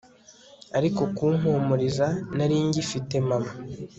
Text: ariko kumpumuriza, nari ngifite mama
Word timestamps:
ariko 0.77 1.01
kumpumuriza, 1.15 2.07
nari 2.35 2.57
ngifite 2.67 3.15
mama 3.27 3.51